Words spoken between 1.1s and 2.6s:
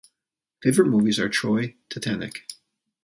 are Troy, Titanic.